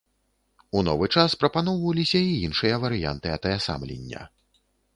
[0.79, 4.21] У новы час прапаноўваліся і іншыя варыянты атаясамлення.